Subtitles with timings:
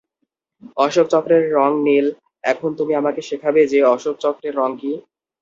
[0.77, 2.05] অশোকচক্রের রং নীল
[2.43, 4.91] এখন তুমি আমাকে শেখাবে যে অশোকচক্রের রং কী?